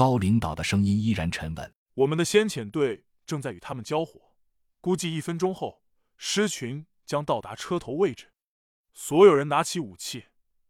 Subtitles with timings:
[0.00, 4.18] 高领导的声音依然沉稳：“我们的先遣队正在与他们交火，
[4.80, 5.82] 估计一分钟后，
[6.16, 8.32] 狮群将到达车头位置。
[8.94, 10.24] 所有人拿起武器，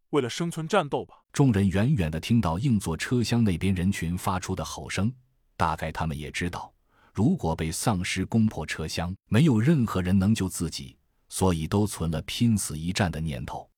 [0.08, 5.14] 为了生存战斗吧！”众人远远的听到硬座车厢那边人群发出的吼声，
[5.56, 6.74] 大概他们也知道，
[7.14, 13.70] 如果被丧尸攻破车厢，没有任何人能救自己，所以都存了拼死一战的念头。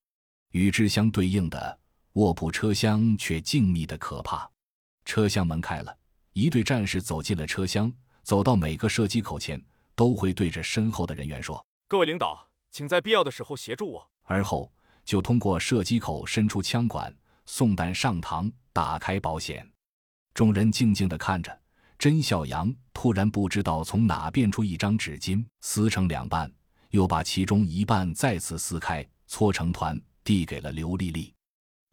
[0.53, 1.79] 与之相对应的，
[2.15, 4.51] 卧铺车厢却静谧的可怕。
[5.05, 5.97] 车厢门开了，
[6.33, 9.63] 一队战士走进了车厢，走到每个射击口前，
[9.95, 14.73] 都会对着身后的人员说：“各位领导，请在必要的时候协助我。”而后
[15.05, 17.15] 就通过射击口伸出枪管。
[17.45, 19.69] 送弹上膛，打开保险。
[20.33, 21.61] 众人静静地看着。
[21.99, 26.51] 甄小阳突然不知道从哪变出一张纸巾，撕成两半，
[26.91, 31.35] 又把其中一半再次撕开，搓成团，递给了刘丽丽。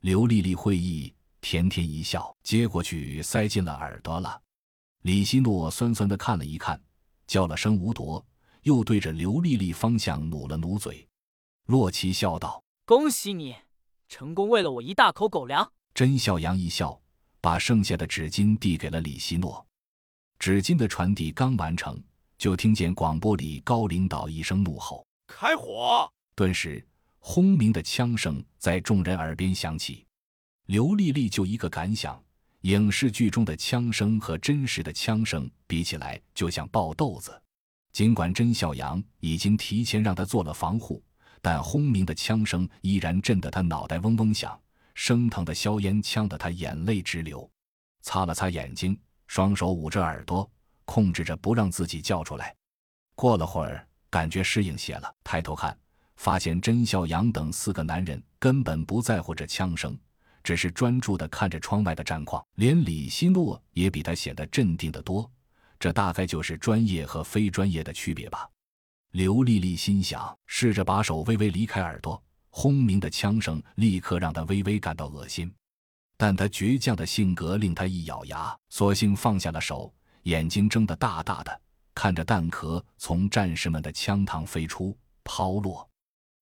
[0.02, 4.42] 刘丽丽会意，甜甜一笑，接过去塞进了耳朵了。
[5.04, 6.82] 李希诺酸酸的看了一看，
[7.26, 8.24] 叫了声“吴铎”，
[8.64, 11.08] 又对着刘丽丽方向努了努嘴。
[11.68, 13.56] 洛奇笑道：“恭喜你。”
[14.10, 15.72] 成功喂了我一大口狗粮。
[15.94, 17.00] 甄小阳一笑，
[17.40, 19.66] 把剩下的纸巾递给了李希诺。
[20.40, 22.02] 纸巾的传递刚完成，
[22.38, 26.86] 就听见广播里高领导一声怒吼：“开火！”顿时，
[27.20, 30.06] 轰鸣的枪声在众人耳边响起。
[30.70, 32.24] 刘丽丽就一个感想：
[32.62, 37.42] 影视剧中的枪声和真实的枪声比起来，就像爆豆子。
[37.92, 41.04] 尽管甄小阳已经提前让他做了防护。
[41.42, 44.62] 但轰鸣的枪声依然震得他脑袋嗡嗡响，
[44.94, 47.50] 升腾的硝烟呛得他眼泪直流，
[48.04, 48.96] 擦了擦眼睛，
[49.26, 50.48] 双手捂着耳朵，
[50.86, 52.56] 控制着不让自己叫出来。
[53.16, 55.76] 过了会儿，感觉适应些了，抬头看，
[56.18, 59.98] 发现甄孝阳等四个男人根本不在乎这枪声，
[60.50, 62.44] 只是专注地看着窗外的战况。
[62.56, 65.30] 连李希诺也比他显得镇定得多，
[65.78, 68.50] 这大概就是专业和非专业的区别吧。
[69.12, 75.54] 刘丽丽心想，试着把手微微离开耳朵，轰鸣的枪声立刻让她微微感到恶心。
[76.18, 79.94] 但她倔强的性格令她一咬牙，索性放下了手，
[80.24, 81.62] 眼睛睁得大大的，
[81.94, 85.88] 看着弹壳从战士们的枪膛飞出、抛落。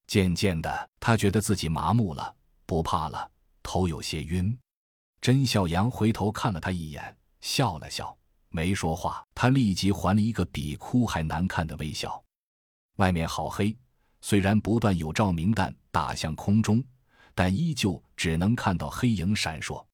[0.07, 2.33] 渐渐的，他觉得自己麻木了，
[2.67, 3.29] 不怕了，
[3.77, 4.59] 头有些晕。
[5.21, 8.17] 甄小阳回头看了他一眼，笑了笑，
[8.49, 9.23] 没说话。
[9.35, 12.23] 他立即还了一个比哭还难看的微笑。
[12.97, 13.77] 外面好黑，
[14.23, 16.83] 虽然不断有照明弹打向空中，
[17.35, 19.85] 但依旧只能看到黑影闪烁。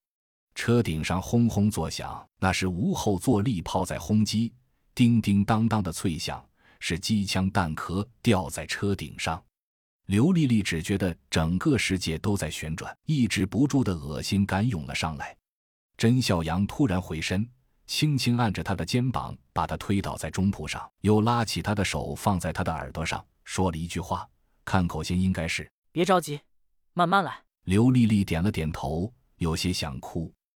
[0.54, 4.52] 车顶上轰轰作响，那是无后坐力炮在轰击，
[4.94, 6.44] 叮叮当当的脆响，
[6.78, 9.42] 是机枪弹壳掉在车顶上。
[10.12, 15.34] 刘丽丽只觉得整个世界都在旋转，抑制不住的恶心感涌了上来。
[15.96, 17.48] 甄孝阳突然回身。
[17.86, 24.28] 轻轻按着她的肩膀，把她推倒在中铺上，又拉起她的手放在她的耳朵上，说了一句话，
[24.66, 26.38] 看口型应该是：“别着急，
[26.92, 30.30] 慢慢来。”刘丽丽点了点头，有些想哭。